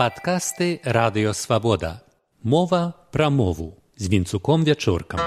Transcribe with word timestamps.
Падкасты 0.00 0.80
радыёвабода. 0.82 2.00
Мова 2.42 2.94
пра 3.12 3.28
мову 3.28 3.82
з 3.98 4.08
вінцуком 4.08 4.64
вячоркам. 4.64 5.20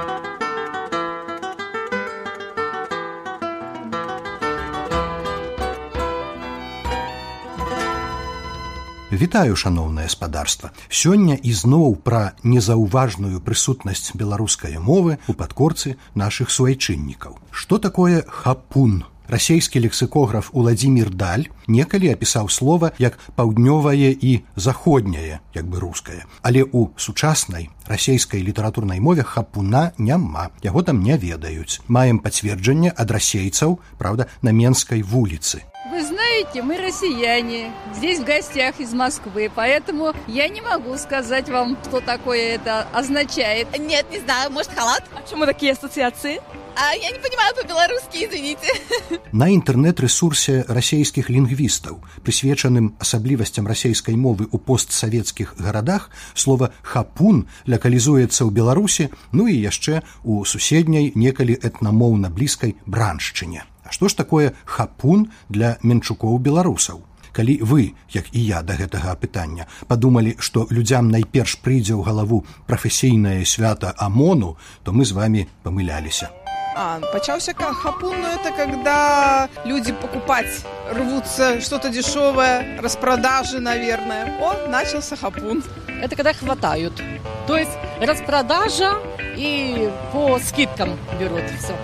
Вітаю 9.11 9.53
шаноўнае 9.55 10.09
спадарства. 10.09 10.73
Сёння 10.89 11.37
ізноў 11.37 12.01
пра 12.01 12.33
незаўважную 12.41 13.45
прысутнасць 13.45 14.17
беларускай 14.17 14.81
мовы 14.81 15.21
у 15.29 15.37
падкорцы 15.37 15.97
нашых 16.15 16.49
суайчыннікаў. 16.49 17.37
Што 17.51 17.77
такое 17.77 18.25
хапун? 18.25 19.05
Расійскі 19.33 19.79
лексікограф 19.81 20.49
Уладзімир 20.53 21.09
Даль 21.09 21.49
некалі 21.65 22.13
апісаў 22.13 22.53
слова 22.53 22.91
як 23.01 23.17
паўднёвае 23.33 24.13
і 24.13 24.45
заходняе, 24.55 25.41
як 25.57 25.65
бы 25.65 25.81
рускае. 25.81 26.29
Але 26.45 26.61
ў 26.61 26.93
сучаснай 27.01 27.73
расійскай 27.89 28.45
літаратурнай 28.45 29.01
мове 29.01 29.25
хапуна 29.25 29.89
няма. 29.97 30.53
Яго 30.61 30.85
там 30.85 31.01
не 31.01 31.17
ведаюць. 31.17 31.81
Маем 31.89 32.21
пацверджанне 32.21 32.93
ад 32.93 33.09
расейцаў, 33.09 33.81
праўда, 33.97 34.29
на 34.45 34.53
менскай 34.53 35.01
вуліцы. 35.01 35.65
Вы 35.89 36.05
знаете, 36.05 36.61
мы 36.61 36.77
россияне, 36.77 37.73
здесь 37.97 38.19
в 38.19 38.25
гостях 38.25 38.79
из 38.79 38.93
Москвы, 38.93 39.49
поэтому 39.49 40.13
я 40.27 40.47
не 40.47 40.61
могу 40.61 40.95
сказать 40.97 41.49
вам, 41.49 41.77
что 41.83 42.01
такое 42.01 42.53
это 42.61 42.85
означает. 42.93 43.67
Нет, 43.79 44.05
не 44.11 44.19
знаю, 44.19 44.51
может 44.51 44.71
халат? 44.77 45.03
А 45.15 45.21
почему 45.21 45.47
такие 45.47 45.73
ассоциации? 45.73 46.39
А 46.75 46.95
я 46.95 47.11
не 47.11 47.19
понимаю 47.19 47.53
по-беларускі, 47.55 48.25
извините. 48.25 48.67
На 49.31 49.45
інтэрнэт-рэсурсе 49.53 50.65
расійскіх 50.67 51.29
лінгвістаў, 51.29 52.01
прысвечаным 52.25 52.97
асаблівасцям 52.97 53.69
расійскай 53.69 54.17
мовы 54.17 54.49
ў 54.49 54.57
постсавецкіх 54.57 55.53
гарадах, 55.61 56.09
слова 56.33 56.73
хапун 56.81 57.45
лякалізуецца 57.69 58.41
ў 58.41 58.49
Беларусі, 58.49 59.13
ну 59.31 59.45
і 59.45 59.53
яшчэ 59.53 60.01
ў 60.25 60.45
суседняй 60.49 61.13
некалі 61.13 61.53
этнамоўна 61.61 62.33
блізкай 62.33 62.73
браншчыне. 62.89 63.69
А 63.85 63.93
што 63.93 64.09
ж 64.09 64.17
такое 64.17 64.57
хапун 64.65 65.29
для 65.49 65.77
менчукоў 65.85 66.41
беларусаў? 66.41 67.05
Калі 67.33 67.65
вы, 67.65 67.93
як 68.13 68.29
і 68.33 68.41
я 68.45 68.61
да 68.61 68.77
гэтага 68.77 69.13
пытання, 69.17 69.65
падумалі, 69.89 70.37
што 70.37 70.65
людзям 70.69 71.09
найперш 71.09 71.57
прыйдзе 71.61 71.97
ў 71.97 72.05
галаву 72.05 72.45
прафесійнае 72.65 73.45
свята 73.45 73.93
амону, 73.97 74.57
то 74.81 74.93
мы 74.93 75.05
з 75.05 75.17
вами 75.17 75.49
памыляліся. 75.65 76.33
А, 76.76 77.00
почался 77.12 77.54
как 77.54 77.74
хапун, 77.76 78.20
но 78.22 78.28
это 78.28 78.52
когда 78.52 79.48
люди 79.64 79.92
покупать 79.92 80.64
рвутся 80.92 81.60
что-то 81.60 81.88
дешевое, 81.88 82.78
распродажи, 82.80 83.58
наверное. 83.58 84.38
О, 84.40 84.68
начался 84.68 85.16
хапун. 85.16 85.64
Это 86.00 86.14
когда 86.14 86.32
хватают. 86.32 87.02
То 87.48 87.56
есть 87.56 87.72
распродажа 88.00 88.98
и 89.36 89.90
по 90.12 90.38
скидкам 90.38 90.96
берут 91.18 91.42
все. 91.58 91.74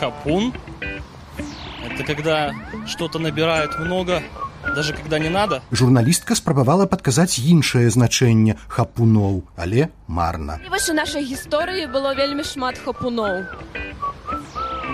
Хапун – 0.00 1.88
это 1.88 2.02
когда 2.04 2.54
что-то 2.86 3.18
набирают 3.18 3.78
много, 3.78 4.22
даже 4.74 4.94
когда 4.94 5.18
не 5.18 5.28
надо. 5.28 5.62
Журналістка 5.70 6.34
спрабавала 6.34 6.86
падказаць 6.86 7.38
іншае 7.38 7.90
значэнне 7.90 8.56
хапуноў, 8.68 9.42
але 9.56 9.88
марна. 10.08 10.58
І 10.64 10.70
вось 10.70 10.88
у 10.90 10.94
нашай 10.94 11.22
гісторыі 11.24 11.86
было 11.92 12.14
вельмі 12.14 12.42
шмат 12.42 12.78
хапуноў. 12.78 13.44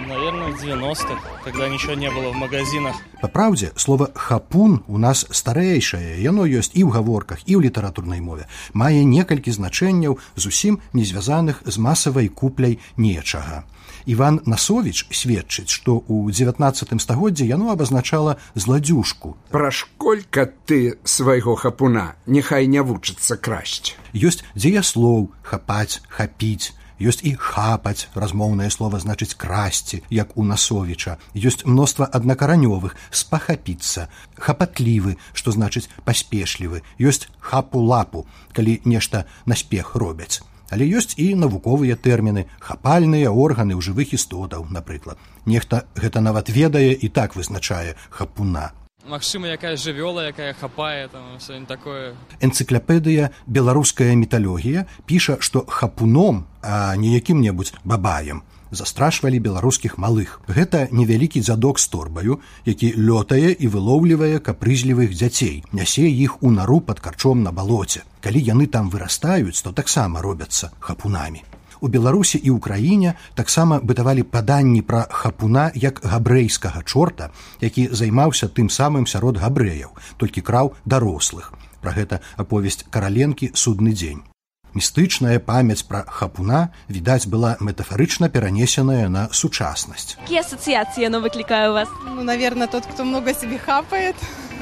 Наверное, 0.07 0.51
в 0.51 0.61
90-х, 0.61 1.21
когда 1.43 1.69
ничего 1.69 1.93
не 1.93 2.11
было 2.11 2.31
в 2.31 2.35
магазинах. 2.35 2.95
Па 3.21 3.27
праўдзе, 3.27 3.71
слова 3.75 4.11
хапун 4.15 4.83
у 4.87 4.97
нас 4.97 5.25
старэйшае, 5.29 6.19
яно 6.21 6.43
ёсць 6.43 6.75
і 6.75 6.83
ў 6.83 6.91
гаворках, 6.91 7.39
і 7.47 7.55
ў 7.55 7.71
літаратурнай 7.71 8.19
мове. 8.19 8.51
Мае 8.73 9.07
некалькі 9.07 9.55
значэнняў 9.55 10.19
зусім 10.35 10.83
не 10.91 11.07
звязаных 11.07 11.63
з 11.63 11.77
масавай 11.79 12.27
купляй 12.27 12.79
нечага. 12.97 13.63
Іван 14.05 14.41
Насовіч 14.45 15.07
сведчыць, 15.15 15.71
што 15.71 16.03
ў 16.03 16.35
19 16.35 16.99
стагоддзе 16.99 17.47
яно 17.47 17.71
абазначала 17.71 18.35
зладзюшку. 18.55 19.37
Пра 19.49 19.71
школька 19.71 20.51
ты 20.67 20.99
свайго 21.03 21.55
хапуна, 21.55 22.15
няхай 22.27 22.67
не 22.67 22.83
вучыцца 22.83 23.39
красць. 23.39 23.95
Ёсць 24.11 24.43
дзеяслоў 24.59 25.31
хапаць, 25.43 26.03
хапіць, 26.11 26.75
ёсць 27.01 27.23
і 27.23 27.33
хапаць 27.39 28.07
размоўнае 28.13 28.69
слово 28.69 28.99
значыць 28.99 29.33
красці 29.33 30.03
як 30.09 30.37
у 30.37 30.43
насовіча. 30.43 31.17
Ёсць 31.33 31.65
мноства 31.65 32.05
аднакаранёвых 32.05 32.95
спахапіцца 33.11 34.07
хапатлівы 34.37 35.17
што 35.33 35.51
значыць 35.51 35.89
паспешлівы. 36.05 36.83
Ёсць 36.99 37.29
хапу 37.39 37.79
лапу 37.79 38.25
калі 38.53 38.81
нешта 38.85 39.25
наспех 39.45 39.95
робяць. 39.95 40.41
Але 40.73 40.89
ёсць 40.89 41.13
і 41.17 41.33
навуковыя 41.37 41.95
тэрміны 41.95 42.45
хапальныя 42.59 43.29
органы 43.29 43.77
ў 43.77 43.81
жывых 43.81 44.13
істотаў 44.17 44.69
напрыклад. 44.69 45.17
Нехта 45.45 45.85
гэта 45.93 46.21
нават 46.21 46.49
ведае 46.49 46.93
і 46.93 47.07
так 47.09 47.35
вызначае 47.35 47.93
хапуна 48.09 48.71
Магчыма, 49.03 49.51
якая 49.51 49.75
жывёла, 49.75 50.31
якая 50.31 50.53
хапае 50.53 51.07
там 51.11 51.35
такое. 51.65 52.15
Энцыклапедыя 52.39 53.31
беларуская 53.47 54.15
металогія 54.15 54.87
піша, 55.05 55.37
што 55.39 55.65
хапуном, 55.67 56.47
а 56.61 56.95
не 56.95 57.11
якім-небудзь 57.19 57.75
бабаем 57.83 58.43
застрашвалі 58.73 59.39
беларускіх 59.39 59.97
малых. 59.97 60.41
Гэта 60.47 60.87
невялікі 60.91 61.41
дзядок 61.41 61.79
з 61.79 61.87
торбаю, 61.87 62.39
які 62.65 62.93
лётае 62.97 63.53
і 63.53 63.67
вылоўлівае 63.67 64.39
капрызлівых 64.39 65.13
дзяцей, 65.13 65.63
нясе 65.71 66.09
іх 66.09 66.41
у 66.43 66.51
нару 66.51 66.81
пад 66.81 66.99
карчом 66.99 67.43
на 67.43 67.51
балоце. 67.51 68.03
Калі 68.21 68.41
яны 68.41 68.67
там 68.67 68.89
вырастаюць, 68.89 69.61
то 69.61 69.71
таксама 69.71 70.21
робяцца 70.21 70.71
хапунамі. 70.79 71.43
У 71.83 71.89
Беларусі 71.91 72.39
і 72.39 72.55
ўкраіне 72.55 73.11
таксама 73.35 73.83
бытавалі 73.83 74.23
паданні 74.23 74.79
пра 74.87 75.03
хапуна 75.11 75.67
як 75.75 75.99
габрэйскага 75.99 76.79
чорта, 76.87 77.27
які 77.59 77.89
займаўся 77.91 78.47
тым 78.47 78.69
самым 78.71 79.03
сярод 79.03 79.35
габрэяў, 79.43 79.91
толькі 80.15 80.47
краў 80.47 80.71
дарослых. 80.87 81.51
Пра 81.83 81.91
гэта 81.91 82.21
аповесць 82.39 82.87
караленкі 82.87 83.51
судны 83.51 83.91
дзень. 83.91 84.23
Містычная 84.71 85.43
памяць 85.43 85.83
пра 85.83 86.05
хапуна, 86.07 86.71
відаць, 86.87 87.27
была 87.27 87.57
метафарычна 87.59 88.31
перанесеная 88.31 89.11
на 89.11 89.27
сучаснасць. 89.35 90.15
Какие 90.23 90.39
ассоциации 90.39 91.03
оно 91.03 91.19
выкликаю 91.19 91.71
у 91.71 91.73
вас? 91.73 91.89
Ну, 92.07 92.23
наверное, 92.23 92.67
тот, 92.67 92.87
кто 92.87 93.03
много 93.03 93.35
себе 93.35 93.59
хапает. 93.59 94.15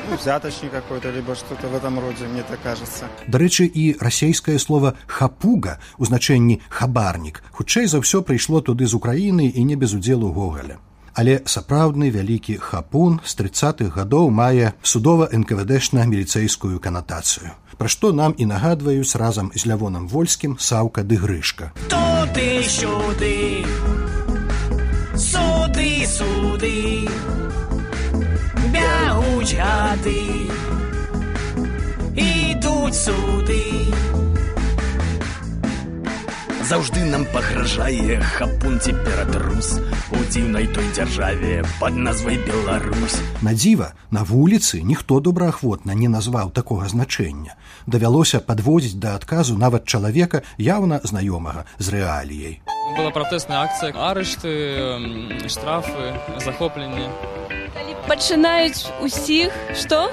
Ну, 0.09 0.17
взяточник 0.17 0.71
какой-то, 0.71 1.11
либо 1.11 1.35
что-то 1.35 1.67
в 1.67 1.75
этом 1.75 1.99
роде, 1.99 2.25
мне 2.25 2.43
так 2.43 2.59
кажется. 2.63 3.05
Дарэчы, 3.27 3.65
і 3.65 3.97
расійскае 3.99 4.59
слово 4.59 4.93
хапуга 5.07 5.79
у 5.97 6.05
значэнні 6.05 6.61
хабарнік 6.69 7.43
хутчэй 7.51 7.87
за 7.87 8.01
ўсё 8.01 8.21
прыйшло 8.25 8.61
туды 8.61 8.87
з 8.87 8.93
Украіны 8.97 9.49
і 9.49 9.63
не 9.63 9.75
без 9.75 9.93
удзелу 9.93 10.31
гогаля. 10.33 10.79
Але 11.13 11.43
сапраўдны 11.45 12.09
вялікі 12.09 12.57
хапун 12.57 13.19
з 13.25 13.35
тридцатых 13.35 13.99
гадоў 13.99 14.31
мае 14.31 14.73
судова-нквдэшна 14.81 16.07
міліцэйскую 16.07 16.79
канатацыю. 16.79 17.51
Пра 17.77 17.89
што 17.91 18.13
нам 18.13 18.33
і 18.37 18.45
нагадваюць 18.45 19.15
разам 19.15 19.51
з 19.55 19.65
лявонам 19.65 20.07
вольскім 20.07 20.57
саўка 20.59 21.03
ды 21.03 21.17
грышка. 21.17 21.73
Туды 21.91 22.63
сюды 22.63 23.65
суды 25.17 26.05
суды 26.07 27.07
гады 29.57 30.21
ідуць 32.15 32.97
суды 32.97 33.63
заўжды 36.71 37.03
нам 37.03 37.25
пагражае 37.33 38.19
хапун 38.35 38.79
цеператрус 38.79 39.73
у 40.15 40.19
дзіўнай 40.31 40.69
той 40.71 40.87
дзяржаве 40.95 41.63
под 41.79 41.99
назвай 42.07 42.39
Беларусь 42.47 43.19
на 43.43 43.51
дзіва 43.51 43.91
на 44.17 44.23
вуліцы 44.23 44.79
ніхто 44.79 45.19
добраахвотна 45.19 45.97
не 46.03 46.07
назваў 46.07 46.55
такога 46.55 46.87
значэння 46.87 47.59
давялося 47.87 48.39
падводзіць 48.39 48.99
да 49.03 49.15
адказу 49.19 49.57
нават 49.59 49.83
чалавека 49.83 50.47
яўна 50.57 51.03
знаёмага 51.03 51.67
з 51.77 51.97
рэаліяй 51.97 52.70
была 52.97 53.11
пратэсная 53.15 53.63
акцыя 53.63 53.93
арышты 53.95 55.47
штрафы 55.47 56.13
захопленне 56.43 57.07
пачынаюць 58.07 58.91
усіх. 59.01 59.55
Што 59.77 60.11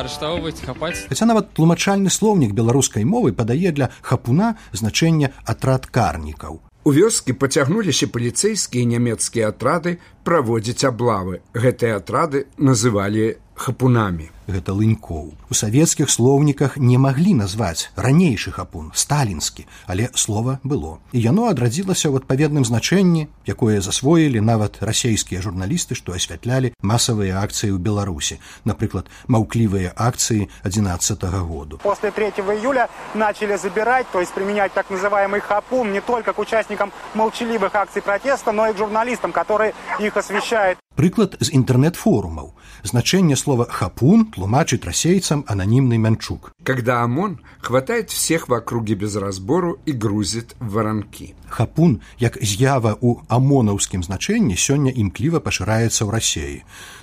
арыштоўваць 0.00 0.64
хапаць 0.64 1.04
хаця 1.10 1.28
нават 1.28 1.52
тлумачальны 1.52 2.08
слоўнік 2.08 2.56
беларускай 2.56 3.04
мовы 3.04 3.36
падае 3.36 3.72
для 3.76 3.90
хапуна 4.00 4.56
значэнне 4.72 5.32
атрад 5.44 5.86
карнікаў. 5.86 6.60
У 6.82 6.90
вёскі 6.90 7.36
пацягнуліся 7.38 8.08
паліцэйскія 8.10 8.88
нямецкія 8.96 9.52
атрады 9.52 9.98
праводзіць 10.26 10.88
аблавы. 10.88 11.44
Гэтыя 11.54 12.00
атрады 12.02 12.48
называлі 12.58 13.36
хапунамі 13.54 14.31
гэта 14.52 14.76
лынькоў. 14.76 15.32
У 15.50 15.54
савецкіх 15.54 16.10
слоўніках 16.12 16.76
не 16.76 16.98
маглі 17.00 17.34
назваць 17.40 17.90
ранейшы 17.96 18.52
хапун 18.52 18.92
сталінскі, 18.94 19.66
але 19.86 20.08
слова 20.14 20.58
было. 20.62 21.00
І 21.12 21.24
яно 21.24 21.48
адрадзілася 21.48 22.12
ў 22.12 22.20
адпаведным 22.20 22.64
значэнні, 22.68 23.28
якое 23.48 23.80
засвоілі 23.80 24.40
нават 24.44 24.78
расійскія 24.84 25.40
журналісты, 25.40 25.96
што 25.96 26.12
асвятлялі 26.12 26.72
масавыя 26.82 27.40
акцыі 27.40 27.72
ў 27.72 27.78
Беларусі, 27.80 28.38
напрыклад, 28.68 29.08
маўклівыя 29.26 29.96
акцыі 29.96 30.48
11 30.64 31.24
-го 31.24 31.42
году. 31.48 31.80
После 31.82 32.10
3 32.10 32.44
июля 32.52 32.88
начали 33.14 33.56
забирать, 33.56 34.06
то 34.12 34.20
есть 34.20 34.32
применять 34.34 34.72
так 34.72 34.90
называемый 34.90 35.40
хапун 35.40 35.92
не 35.92 36.00
только 36.00 36.32
к 36.32 36.38
участникам 36.38 36.92
молчаливых 37.14 37.74
акций 37.74 38.02
протеста, 38.02 38.52
но 38.52 38.68
и 38.68 38.72
к 38.72 38.78
журналистам, 38.78 39.32
которые 39.32 39.72
их 39.98 40.16
освещают. 40.16 40.78
Прыклад 40.96 41.40
з 41.40 41.48
інтэрнэт-форумаў. 41.56 42.52
Значэнне 42.84 43.36
слова 43.36 43.64
«хапун» 43.64 44.26
тлумачыць 44.34 44.84
расейцам 44.84 45.44
ананімны 45.48 45.96
мянчук. 45.96 46.52
Когда 46.64 47.02
ОМОН 47.04 47.40
хватает 47.60 48.10
всех 48.10 48.48
в 48.48 48.52
округе 48.52 48.94
без 48.94 49.16
разбору 49.16 49.78
и 49.86 49.92
грузит 49.92 50.54
в 50.60 50.70
воронки. 50.72 51.34
Хапун, 51.48 52.00
як 52.18 52.36
з'ява 52.42 52.98
ў 53.00 53.24
амонаўскім 53.28 54.02
значэнні, 54.02 54.56
сёння 54.56 54.92
імкліва 54.92 55.40
пашыраецца 55.40 56.04
ў 56.04 56.10
рассеі. 56.10 56.58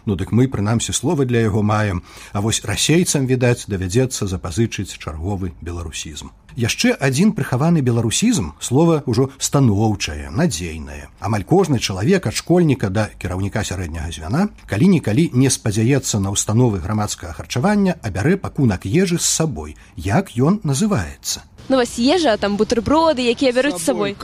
Ну 0.06 0.16
дык 0.16 0.32
мы, 0.32 0.48
прынамсі 0.48 0.94
слова 0.94 1.26
для 1.26 1.40
яго 1.48 1.64
маем, 1.64 2.04
а 2.34 2.42
вось 2.42 2.62
расейцам, 2.66 3.26
відаць, 3.26 3.66
давядзецца 3.66 4.28
запазычыць 4.28 4.98
чарговы 5.00 5.54
беларусізм. 5.62 6.30
Яшчэ 6.60 6.98
адзін 6.98 7.32
прыхаваны 7.38 7.80
беларусізм 7.86 8.58
слова 8.60 9.04
ўжо 9.06 9.30
станоўчае, 9.38 10.34
надзейнае. 10.34 11.08
Амаль 11.22 11.46
кожны 11.46 11.80
чалавек 11.80 12.26
ад 12.26 12.36
школьніка 12.36 12.90
да 12.90 13.08
кіраўніка 13.22 13.64
сярэдняга 13.80 14.12
звяна, 14.12 14.50
калі-нікалі 14.68 15.32
не 15.34 15.48
спадзяецца 15.48 16.20
на 16.20 16.36
ўстановы 16.36 16.84
грамадскага 16.84 17.32
харчавання, 17.34 17.96
а 18.04 18.12
бярэ 18.12 18.36
пакунак 18.36 18.84
ежы 18.84 19.20
з 19.20 19.24
сабой. 19.24 19.78
Як 19.96 20.36
ён 20.36 20.60
называецца? 20.68 21.48
Ну 21.70 21.80
вось 21.80 21.96
ежа, 21.96 22.36
там 22.36 22.58
бутерброды, 22.60 23.24
якія 23.24 23.56
бяруць 23.56 23.80
з 23.80 23.86
сабой. 23.88 24.18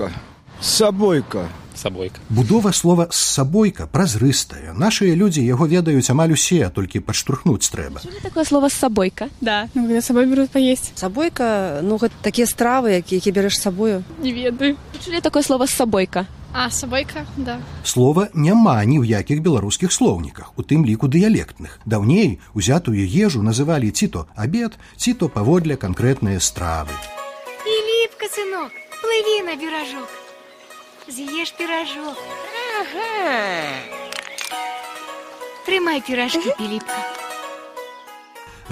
Сабойка. 0.59 1.47
Сабойка. 1.75 2.19
Будова 2.29 2.71
слова 2.71 3.07
сабойка 3.11 3.87
празрыстая. 3.87 4.71
Нашыя 4.73 5.15
людзі 5.15 5.43
яго 5.43 5.67
ведаюць 5.67 6.07
амаль 6.09 6.31
усе, 6.31 6.71
толькі 6.71 7.03
падштурхнуць 7.03 7.67
трэба. 7.67 7.99
Такое 8.23 8.43
слово 8.43 8.69
сабойка? 8.69 9.27
Да, 9.41 9.67
ну 9.75 9.83
когда 9.83 10.01
с 10.01 10.05
собой 10.05 10.25
берут 10.25 10.51
поесть. 10.51 10.91
Сабойка, 10.95 11.79
ну 11.83 11.95
гэта 11.99 12.15
такія 12.23 12.47
стравы, 12.47 12.95
якія 12.95 13.19
які 13.19 13.31
бярэш 13.31 13.59
сабою. 13.59 14.03
Не 14.23 14.31
ведаю. 14.31 14.75
Чулі 15.03 15.19
такое 15.19 15.43
слово 15.43 15.67
сабойка? 15.67 16.27
А, 16.57 16.69
собойка, 16.71 17.25
да. 17.35 17.59
Слова 17.83 18.29
няма 18.33 18.79
ні 18.87 19.03
ў 19.03 19.11
якіх 19.11 19.43
беларускіх 19.43 19.91
слоўніках, 19.91 20.55
у 20.55 20.63
тым 20.63 20.87
ліку 20.87 21.11
дыялектных. 21.11 21.83
Даўней 21.83 22.39
узятую 22.55 23.03
ежу 23.03 23.43
называлі 23.43 23.91
ці 23.91 24.07
то 24.07 24.31
абед, 24.39 24.79
ці 24.95 25.19
то 25.19 25.27
паводле 25.27 25.75
канкрэтныя 25.75 26.39
стравы. 26.39 26.95
Филиппка, 27.59 28.31
сынок, 28.31 28.71
плыви 29.03 29.43
на 29.43 29.59
пирожок. 29.59 30.07
Съешь 31.11 31.51
пирожок. 31.59 32.15
Ага. 32.79 33.75
Трымай 35.67 35.99
пирожки, 35.99 36.55
Филиппка. 36.55 37.03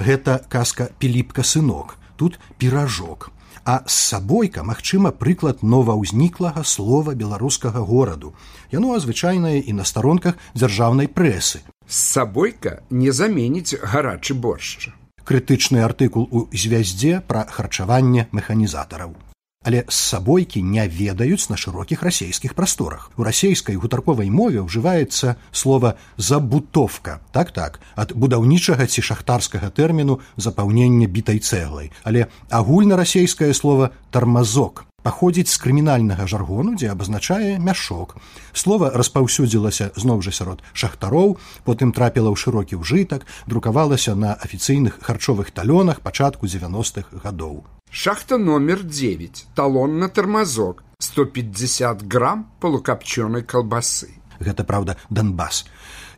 Гэта 0.00 0.40
казка 0.48 0.88
піліпка 0.96 1.44
сынок, 1.44 2.00
тут 2.16 2.40
піражок. 2.56 3.33
А 3.64 3.80
з 3.86 3.96
сабойка, 3.96 4.62
магчыма, 4.62 5.10
прыклад 5.10 5.62
новаўзніклага 5.64 6.64
слова 6.68 7.14
беларускага 7.16 7.80
гораду. 7.80 8.34
Яно 8.70 8.98
звычайнае 9.00 9.60
і 9.60 9.72
на 9.72 9.84
старонках 9.88 10.36
дзяржаўнай 10.52 11.08
прэсы. 11.08 11.64
С 11.88 11.96
сабойка 12.12 12.82
не 12.90 13.10
заменіць 13.10 13.72
гарачы 13.80 14.34
боршч. 14.34 14.92
Крытычны 15.24 15.80
артыкул 15.80 16.28
у 16.30 16.48
звяздзе 16.52 17.22
пра 17.24 17.48
харчаванне 17.48 18.28
механізатараў. 18.32 19.16
Але 19.64 19.84
з 19.88 19.96
сабойкі 19.96 20.62
не 20.62 20.86
ведаюць 20.88 21.48
на 21.50 21.56
шырокіх 21.56 22.02
расійскіх 22.04 22.54
прасторах. 22.54 23.10
У 23.16 23.24
расійскай 23.24 23.76
гутарковай 23.76 24.30
мове 24.30 24.60
ўжываецца 24.60 25.36
слова 25.52 25.96
забутовка. 26.16 27.20
Так 27.32 27.50
так, 27.50 27.80
ад 27.96 28.12
будаўнічага 28.12 28.86
ці 28.86 29.02
шахтарскага 29.02 29.72
тэрміну 29.72 30.20
запаўнення 30.36 31.08
бітай 31.08 31.38
цэглай. 31.40 31.90
Але 32.04 32.28
агульнарасійскае 32.50 33.54
слово 33.54 33.90
тармазок 34.10 34.86
паходзіць 35.04 35.52
з 35.52 35.60
крымінальнага 35.60 36.26
жаргону, 36.26 36.74
дзе 36.74 36.90
абазначае 36.90 37.60
мяшок. 37.60 38.16
Слова 38.56 38.90
распаўсюдзілася 38.96 39.92
зноў 40.00 40.24
жа 40.24 40.32
сярод 40.32 40.64
шахтароў, 40.72 41.36
потым 41.68 41.92
трапіла 41.92 42.32
ў 42.32 42.40
шырокі 42.40 42.80
ўжытак, 42.80 43.28
друкавалася 43.46 44.16
на 44.16 44.32
афіцыйных 44.34 44.98
харчовых 45.04 45.52
талёнах 45.52 46.00
пачатку 46.00 46.48
90-х 46.48 47.20
гадоў. 47.20 47.62
Шахта 47.94 48.38
номер 48.38 48.82
9. 48.82 49.54
Талон 49.54 50.00
на 50.00 50.08
тормозок. 50.08 50.82
150 50.98 52.02
грамм 52.08 52.50
полукопченой 52.60 53.44
колбасы. 53.44 54.08
Гэта 54.40 54.64
праўда 54.64 54.96
Донбас. 55.10 55.64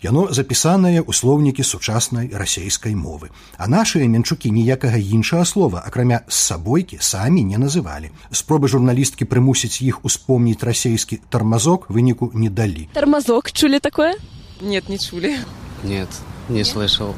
Яно 0.03 0.29
запісанае 0.33 1.01
ў 1.01 1.13
слоўнікі 1.13 1.63
сучаснай 1.63 2.31
расейскай 2.33 2.95
мовы. 2.95 3.31
А 3.59 3.69
нашыя 3.69 4.09
менчукі 4.09 4.51
ніякага 4.51 4.97
іншага 4.97 5.45
слова, 5.45 5.83
акрамя 5.87 6.21
з 6.29 6.35
сабойкі 6.35 6.99
самі 7.01 7.45
не 7.45 7.59
называлі. 7.59 8.11
Спробы 8.31 8.69
журналісткі 8.69 9.25
прымусіць 9.25 9.81
іх 9.83 10.05
успомніць 10.05 10.63
расейскі 10.63 11.21
тармазок 11.29 11.91
выніку 11.91 12.31
не 12.35 12.51
далі. 12.51 12.89
Тормозок, 12.93 13.53
чулі 13.53 13.79
такое? 13.79 14.17
Нет, 14.61 14.89
не 14.89 14.99
чулі. 14.99 15.37
Нет, 15.85 16.09
не 16.49 16.65
слышал. 16.65 17.15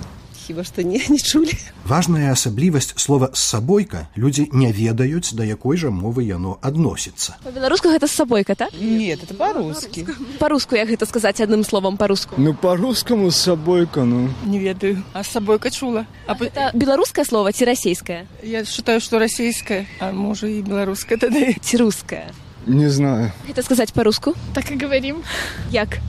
Хіба 0.49 0.65
што 0.65 0.81
не, 0.81 0.97
не 1.13 1.19
чулі. 1.21 1.53
Важная 1.85 2.33
асаблівасць 2.33 2.97
слова 2.97 3.29
сабойка 3.37 4.09
людзі 4.17 4.49
не 4.57 4.73
ведаюць, 4.73 5.37
да 5.37 5.45
якой 5.45 5.77
жа 5.77 5.93
мовы 5.93 6.25
яно 6.25 6.57
адносіцца. 6.65 7.37
Па-беларуску 7.45 7.93
гэта 7.93 8.09
сабойка, 8.09 8.57
так? 8.57 8.73
Нет, 8.81 9.21
это 9.29 9.37
по-русски. 9.37 10.07
Па-руску 10.41 10.73
як 10.81 10.89
гэта 10.89 11.05
сказаць 11.05 11.45
адным 11.45 11.69
словам 11.69 12.01
па-руску? 12.01 12.41
Ну, 12.41 12.55
по-русскому 12.55 13.31
сабойка, 13.31 14.09
ну. 14.09 14.31
Не 14.49 14.59
ведаю. 14.59 15.05
А 15.13 15.23
собойка 15.23 15.71
чула. 15.71 16.07
А 16.27 16.33
Это 16.33 16.71
беларускае 16.73 17.29
слово 17.29 17.53
ці 17.53 17.69
расійскае? 17.69 18.25
Я 18.43 18.65
считаю, 18.65 19.01
что 19.05 19.19
российская, 19.19 19.85
а 20.01 20.13
может 20.13 20.49
и 20.49 20.63
белорусская 20.63 21.19
тогда. 21.19 21.53
Ці 21.61 21.77
рускае? 21.77 22.33
Не 22.67 22.89
знаю. 22.89 23.33
Гэта 23.45 23.63
сказаць 23.63 23.93
па-руску? 23.93 24.33
Так 24.55 24.73
и 24.73 24.77
говорим. 24.81 25.21
Як? 25.71 26.01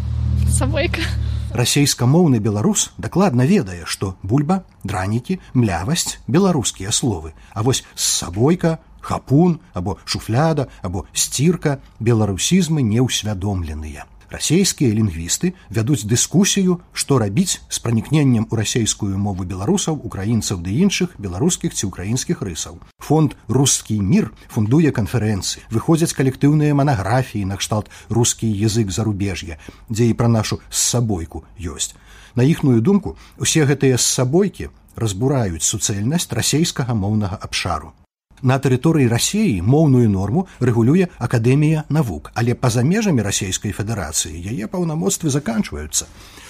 Собойка. 0.47 1.01
Расейскамоўны 1.49 2.37
беларус 2.37 2.91
дакладна 2.97 3.45
ведае, 3.49 3.81
што 3.85 4.13
бульба, 4.21 4.61
дранікі, 4.83 5.39
млявасць 5.53 6.19
беларускія 6.27 6.91
словы. 6.93 7.33
А 7.53 7.63
вось 7.65 7.83
з 7.95 8.05
сабойка, 8.05 8.77
хапун 9.01 9.59
або 9.73 9.97
шуфляда 10.05 10.67
або 10.81 11.05
сцірка 11.13 11.79
беларусізмы 11.99 12.85
неўсвядомленыя. 12.85 14.05
Расейскія 14.29 14.93
лінгвісты 14.93 15.53
вядуць 15.73 16.05
дыскусію, 16.05 16.77
што 16.93 17.17
рабіць 17.17 17.61
з 17.65 17.77
пранікненнем 17.81 18.45
у 18.51 18.55
расейскую 18.55 19.17
мову 19.17 19.41
беларусаў, 19.41 19.97
украінцаў 20.05 20.61
ды 20.61 20.77
іншых 20.85 21.17
беларускіх 21.17 21.73
ці 21.73 21.89
ўкраінскіх 21.89 22.45
рысаў. 22.45 22.77
Фонд 23.01 23.33
рускі 23.49 23.97
мір 23.97 24.29
фундуе 24.53 24.93
канферэнцыі, 24.93 25.65
выходзяць 25.73 26.13
калектыўныя 26.13 26.77
манаграфіі 26.77 27.49
накшталт 27.49 27.89
рускі 28.09 28.45
язык 28.45 28.93
зарубеж'я, 28.93 29.57
дзе 29.89 30.13
і 30.13 30.13
пра 30.13 30.29
нашу 30.29 30.61
з 30.69 30.77
сабойку 30.77 31.41
ёсць. 31.57 31.97
На 32.37 32.45
іхную 32.45 32.85
думку, 32.85 33.17
усе 33.41 33.65
гэтыя 33.65 33.97
з 33.97 34.05
сабойкі 34.05 34.69
разбураюць 34.93 35.65
суцэльнасць 35.65 36.29
расейскага 36.29 36.93
моўнага 36.93 37.41
абшару. 37.41 37.97
На 38.41 38.55
тэрыторыі 38.59 39.09
рассеі 39.11 39.61
моўную 39.61 40.09
норму 40.09 40.47
рэгулюе 40.59 41.09
акадэмія 41.19 41.83
навук, 41.89 42.31
але 42.33 42.55
па-за 42.55 42.83
межамі 42.83 43.25
расійскай 43.25 43.75
федэрацыі 43.75 44.39
яе 44.39 44.67
паўнамоцтвы 44.67 45.29
заканчваюцца. 45.29 46.07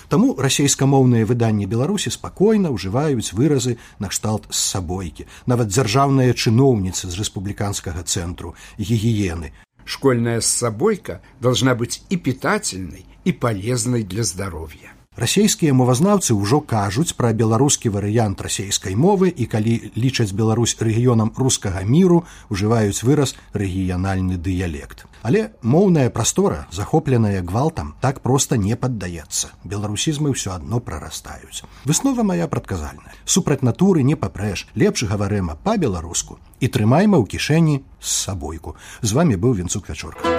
Таму 0.09 0.33
расійскамоўныя 0.37 1.25
выданні 1.29 1.65
Беларусі 1.69 2.09
спакойна 2.13 2.69
ўжываюць 2.73 3.33
выразы 3.33 3.77
накшталт 3.97 4.45
з 4.49 4.57
сабойкі, 4.57 5.25
нават 5.45 5.69
дзяржаўныя 5.73 6.33
чыноўніцы 6.33 7.09
з 7.09 7.15
рэспубліканскага 7.21 8.05
цэнтру 8.05 8.53
гігіены. 8.77 9.53
Школьная 9.85 10.41
сабойка 10.41 11.21
должна 11.41 11.73
быть 11.73 12.01
и 12.09 12.17
питательной, 12.17 13.05
и 13.25 13.31
полезной 13.33 14.03
для 14.03 14.23
здоровья. 14.23 14.98
Расійскія 15.19 15.73
мовазнаўцы 15.73 16.31
ўжо 16.31 16.61
кажуць 16.63 17.11
пра 17.17 17.33
беларускі 17.33 17.89
варыянт 17.91 18.39
расійскай 18.45 18.95
мовы 18.95 19.27
і 19.27 19.49
калі 19.51 19.91
лічаць 19.99 20.31
Беларусь 20.31 20.77
рэгіёнам 20.79 21.33
рускага 21.35 21.83
міру, 21.83 22.23
ужываюць 22.47 23.03
выраз 23.03 23.35
рэгіянальны 23.51 24.37
дыялект. 24.37 25.03
Але 25.21 25.51
моўная 25.61 26.07
прастора, 26.09 26.67
захопленая 26.71 27.41
гвалтам, 27.43 27.95
так 27.99 28.21
проста 28.21 28.55
не 28.55 28.79
паддаецца. 28.79 29.51
Беларусізмы 29.65 30.31
ўсё 30.31 30.55
адно 30.55 30.79
прарастаюць. 30.79 31.67
Выснова 31.83 32.23
моя 32.23 32.47
прадказальная. 32.47 33.11
Супраць 33.25 33.59
натуры 33.65 34.07
не 34.07 34.15
папрэш, 34.15 34.71
лепш 34.75 35.03
гаварэма 35.03 35.59
па-беларуску 35.67 36.39
і 36.63 36.71
трымайма 36.71 37.19
ў 37.19 37.27
кішэні 37.27 37.83
з 37.99 38.07
сабойку. 38.07 38.79
З 39.01 39.11
вами 39.19 39.35
быў 39.35 39.59
вінцук 39.59 39.91
вячорка. 39.91 40.38